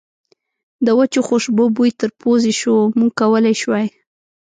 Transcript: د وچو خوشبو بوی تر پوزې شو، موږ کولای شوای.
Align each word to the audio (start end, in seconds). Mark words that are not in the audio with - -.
د 0.85 0.87
وچو 0.99 1.19
خوشبو 1.27 1.65
بوی 1.75 1.91
تر 1.99 2.09
پوزې 2.19 2.53
شو، 2.59 2.75
موږ 2.99 3.11
کولای 3.21 3.55
شوای. 3.61 3.87